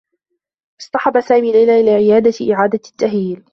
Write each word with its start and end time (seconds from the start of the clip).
اصطحب 0.81 1.19
سامي 1.21 1.51
ليلى 1.51 1.79
إلى 1.79 1.91
عيادة 1.91 2.53
إعادة 2.53 2.79
تأهيل. 2.97 3.43